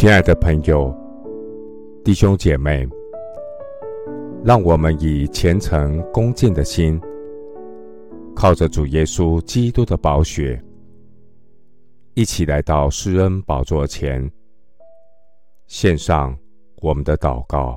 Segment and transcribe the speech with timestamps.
[0.00, 0.96] 亲爱的朋友、
[2.04, 2.88] 弟兄姐妹，
[4.44, 7.00] 让我们以虔诚恭敬的心，
[8.32, 10.62] 靠着主耶稣基督的宝血，
[12.14, 14.30] 一起来到施恩宝座前，
[15.66, 16.38] 献上
[16.76, 17.76] 我们的祷告。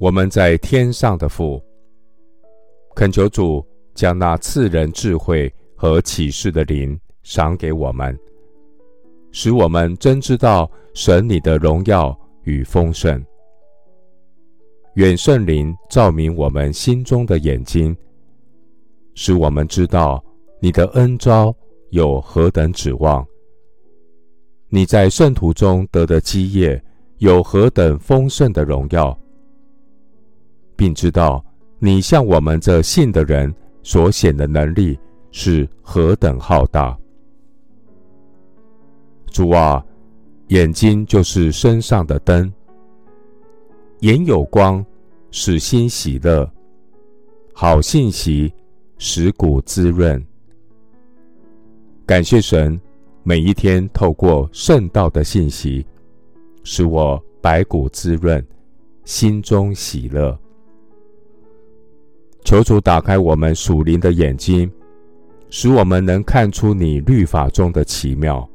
[0.00, 1.62] 我们在天上的父，
[2.96, 3.64] 恳求主
[3.94, 8.18] 将那赐人智慧和启示的灵赏给我们。
[9.34, 13.20] 使我们真知道神你的荣耀与丰盛。
[14.94, 17.94] 愿圣灵照明我们心中的眼睛，
[19.16, 20.24] 使我们知道
[20.60, 21.52] 你的恩召
[21.90, 23.26] 有何等指望，
[24.68, 26.80] 你在圣徒中得的基业
[27.18, 29.18] 有何等丰盛的荣耀，
[30.76, 31.44] 并知道
[31.80, 34.96] 你向我们这信的人所显的能力
[35.32, 36.96] 是何等浩大。
[39.34, 39.84] 主啊，
[40.46, 42.52] 眼睛就是身上的灯，
[43.98, 44.86] 眼有光，
[45.32, 46.48] 使心喜乐；
[47.52, 48.54] 好信息
[48.96, 50.24] 使骨滋润。
[52.06, 52.80] 感谢神，
[53.24, 55.84] 每一天透过圣道的信息，
[56.62, 58.40] 使我百骨滋润，
[59.04, 60.38] 心中喜乐。
[62.44, 64.70] 求主打开我们属灵的眼睛，
[65.50, 68.48] 使我们能看出你律法中的奇妙。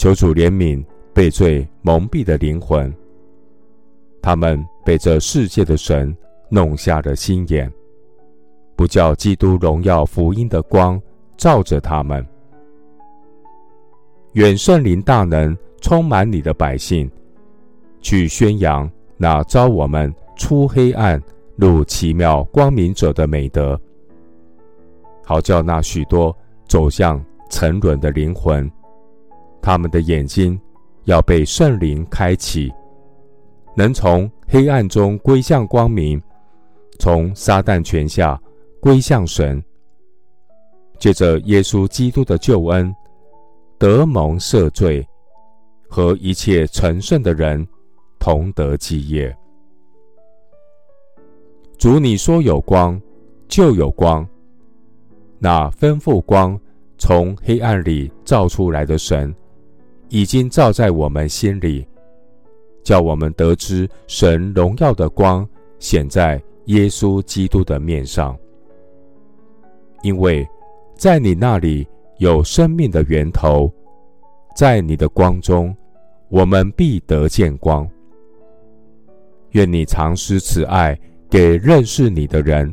[0.00, 2.90] 求主怜悯被罪蒙蔽的灵魂，
[4.22, 6.16] 他们被这世界的神
[6.48, 7.70] 弄瞎了心眼，
[8.74, 10.98] 不叫基督荣耀福音的光
[11.36, 12.26] 照着他们。
[14.32, 17.10] 愿圣灵大能充满你的百姓，
[18.00, 21.22] 去宣扬那召我们出黑暗
[21.56, 23.78] 入奇妙光明者的美德，
[25.26, 26.34] 好叫那许多
[26.66, 28.66] 走向沉沦的灵魂。
[29.62, 30.58] 他们的眼睛
[31.04, 32.72] 要被圣灵开启，
[33.76, 36.20] 能从黑暗中归向光明，
[36.98, 38.40] 从撒旦权下
[38.80, 39.62] 归向神。
[40.98, 42.94] 借着耶稣基督的救恩，
[43.78, 45.06] 得蒙赦罪，
[45.88, 47.66] 和一切成圣的人
[48.18, 49.34] 同得基业。
[51.78, 53.00] 主，你说有光，
[53.48, 54.26] 就有光。
[55.38, 56.60] 那吩咐光
[56.98, 59.34] 从黑暗里照出来的神。
[60.10, 61.86] 已经照在我们心里，
[62.82, 65.48] 叫我们得知神荣耀的光
[65.78, 68.36] 显在耶稣基督的面上。
[70.02, 70.46] 因为
[70.96, 71.86] 在你那里
[72.18, 73.72] 有生命的源头，
[74.56, 75.74] 在你的光中，
[76.28, 77.88] 我们必得见光。
[79.50, 80.98] 愿你常施慈爱
[81.28, 82.72] 给认识你的人，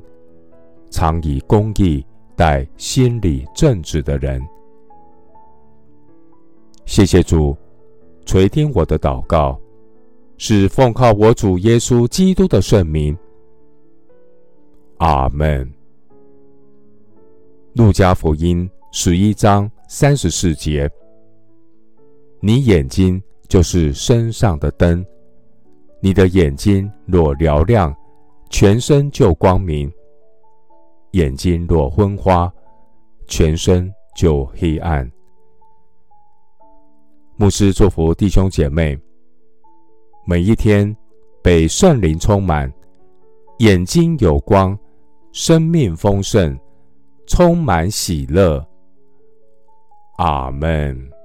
[0.90, 2.04] 常以公义
[2.36, 4.42] 待心里正直的人。
[6.88, 7.56] 谢谢主，
[8.26, 9.60] 垂听我的祷告，
[10.38, 13.16] 是奉靠我主耶稣基督的圣名。
[15.00, 15.70] 阿门。
[17.74, 20.90] 路加福音十一章三十四节：
[22.40, 25.06] 你眼睛就是身上的灯，
[26.00, 27.94] 你的眼睛若瞭亮，
[28.50, 29.92] 全身就光明；
[31.12, 32.52] 眼睛若昏花，
[33.28, 35.12] 全身就黑暗。
[37.40, 38.98] 牧师祝福弟兄姐妹，
[40.26, 40.96] 每一天
[41.44, 42.72] 被圣灵充满，
[43.60, 44.76] 眼睛有光，
[45.32, 46.58] 生命丰盛，
[47.28, 48.66] 充满喜乐。
[50.18, 51.17] 阿门。